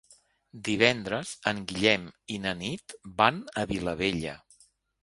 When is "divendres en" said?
0.69-1.61